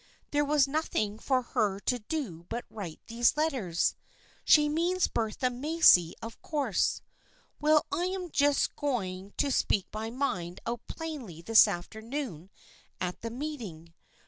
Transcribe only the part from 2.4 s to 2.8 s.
but